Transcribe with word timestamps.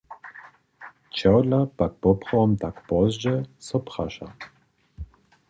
Čehodla 1.17 1.59
pak 1.75 1.93
poprawom 2.03 2.51
tak 2.63 2.75
pozdźe, 2.89 3.35
so 3.67 3.77
prašam. 3.87 4.29